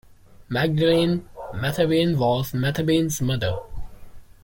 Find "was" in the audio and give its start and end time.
2.17-2.53